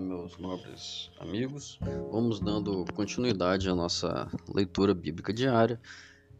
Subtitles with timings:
[0.00, 1.78] meus nobres amigos.
[2.10, 5.80] Vamos dando continuidade à nossa leitura bíblica diária.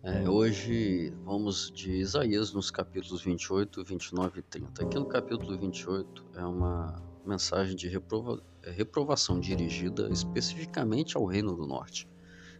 [0.02, 4.85] É, hoje vamos de Isaías nos capítulos 28, 29 e 30.
[4.85, 11.54] Aqui no capítulo 28 é uma mensagem de reprova é, reprovação dirigida especificamente ao reino
[11.54, 12.08] do norte.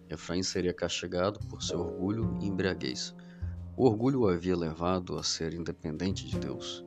[0.09, 3.15] Efraim seria castigado por seu orgulho e embriaguez.
[3.77, 6.85] O orgulho o havia levado a ser independente de Deus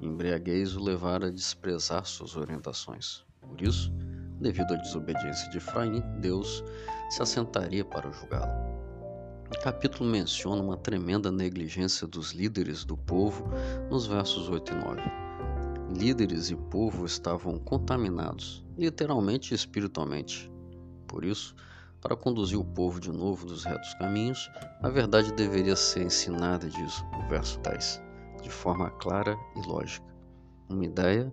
[0.00, 3.22] embriaguez o levara a desprezar suas orientações.
[3.60, 3.92] Por isso,
[4.40, 6.64] devido à desobediência de Efraim, Deus
[7.10, 8.50] se assentaria para julgá-lo.
[9.54, 13.44] O capítulo menciona uma tremenda negligência dos líderes do povo
[13.90, 15.02] nos versos 8 e 9.
[15.94, 20.50] Líderes e povo estavam contaminados, literalmente e espiritualmente.
[21.06, 21.54] Por isso,
[22.00, 24.50] para conduzir o povo de novo dos retos caminhos,
[24.82, 28.00] a verdade deveria ser ensinada, diz o verso 10
[28.40, 30.06] de forma clara e lógica,
[30.66, 31.30] uma ideia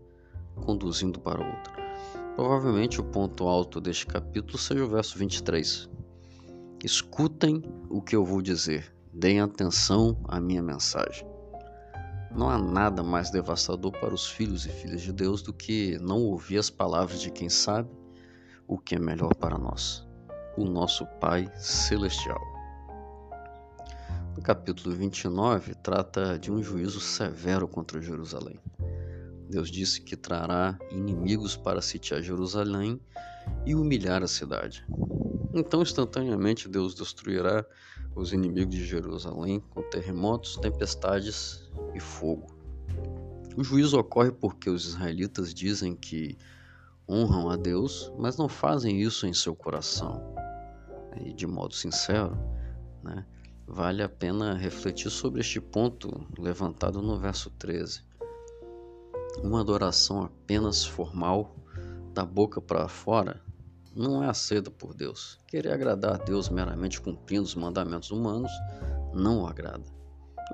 [0.57, 1.86] conduzindo para outra.
[2.37, 5.89] Provavelmente o ponto alto deste capítulo seja o verso 23.
[6.83, 11.27] Escutem o que eu vou dizer, deem atenção à minha mensagem.
[12.31, 16.21] Não há nada mais devastador para os filhos e filhas de Deus do que não
[16.25, 17.89] ouvir as palavras de quem sabe
[18.67, 20.07] o que é melhor para nós,
[20.55, 22.39] o nosso Pai Celestial.
[24.37, 28.59] O capítulo 29 trata de um juízo severo contra Jerusalém.
[29.49, 32.99] Deus disse que trará inimigos para sitiar Jerusalém
[33.65, 34.85] e humilhar a cidade.
[35.53, 37.65] Então, instantaneamente, Deus destruirá
[38.15, 42.47] os inimigos de Jerusalém com terremotos, tempestades e fogo.
[43.55, 46.37] O juízo ocorre porque os israelitas dizem que
[47.09, 50.35] honram a Deus, mas não fazem isso em seu coração
[51.21, 52.37] e de modo sincero.
[53.03, 53.25] Né?
[53.65, 58.03] Vale a pena refletir sobre este ponto levantado no verso 13.
[59.43, 61.55] Uma adoração apenas formal,
[62.13, 63.41] da boca para fora,
[63.95, 65.39] não é aceita por Deus.
[65.47, 68.51] Querer agradar a Deus meramente cumprindo os mandamentos humanos
[69.13, 69.85] não o agrada.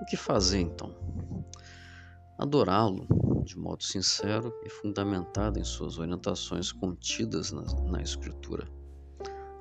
[0.01, 0.95] O que fazer então?
[2.37, 3.07] Adorá-lo
[3.43, 8.67] de modo sincero e fundamentado em suas orientações contidas na, na Escritura.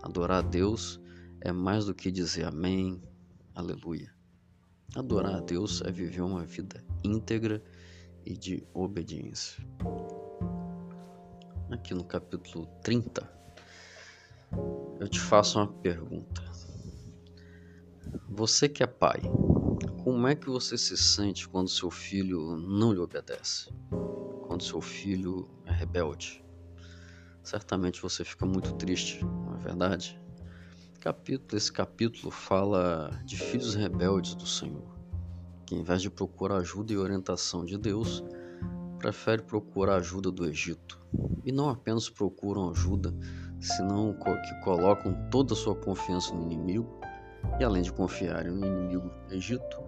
[0.02, 1.00] Adorar a Deus
[1.40, 3.00] é mais do que dizer amém,
[3.54, 4.10] Aleluia.
[4.94, 7.62] Adorar a Deus é viver uma vida íntegra
[8.24, 9.64] e de obediência.
[11.70, 13.30] Aqui no capítulo 30,
[15.00, 16.42] eu te faço uma pergunta.
[18.28, 19.20] Você que é pai,
[20.02, 23.70] como é que você se sente quando seu filho não lhe obedece?
[24.46, 26.44] Quando seu filho é rebelde?
[27.42, 30.22] Certamente você fica muito triste, não é verdade?
[31.02, 34.86] capítulo, esse capítulo fala de filhos rebeldes do Senhor,
[35.72, 38.22] que em vez de procurar ajuda e orientação de Deus,
[38.98, 41.00] prefere procurar ajuda do Egito.
[41.46, 43.14] E não apenas procuram ajuda,
[43.58, 47.00] senão que colocam toda a sua confiança no inimigo,
[47.58, 49.82] e além de confiarem no inimigo Egito,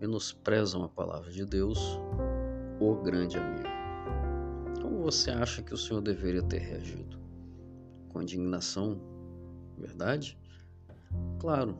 [0.00, 2.00] menosprezam a palavra de Deus,
[2.80, 3.68] o grande amigo.
[4.80, 7.18] Como você acha que o Senhor deveria ter reagido?
[8.08, 8.98] Com indignação,
[9.76, 10.38] verdade?
[11.38, 11.76] Claro,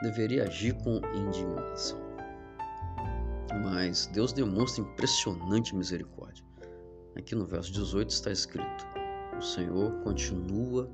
[0.00, 2.05] deveria agir com indignação.
[3.62, 6.44] Mas Deus demonstra impressionante misericórdia.
[7.16, 8.86] Aqui no verso 18 está escrito:
[9.36, 10.90] O Senhor continua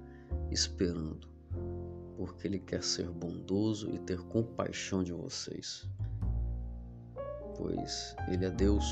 [0.50, 1.28] esperando,
[2.16, 5.88] porque Ele quer ser bondoso e ter compaixão de vocês.
[7.56, 8.84] Pois Ele é Deus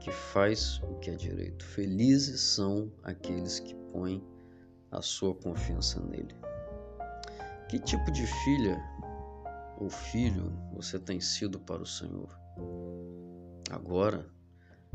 [0.00, 1.64] que faz o que é direito.
[1.64, 4.22] Felizes são aqueles que põem
[4.90, 6.34] a sua confiança nele.
[7.68, 8.78] Que tipo de filha
[9.78, 12.41] ou filho você tem sido para o Senhor?
[13.70, 14.26] Agora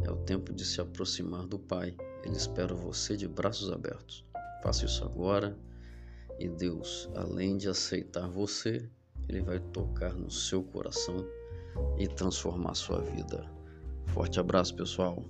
[0.04, 1.96] é o tempo de se aproximar do Pai.
[2.24, 4.26] Ele espera você de braços abertos.
[4.62, 5.58] Faça isso agora
[6.40, 8.90] e Deus, além de aceitar você,
[9.28, 11.26] ele vai tocar no seu coração
[11.98, 13.44] e transformar sua vida.
[14.08, 15.24] Forte abraço, pessoal.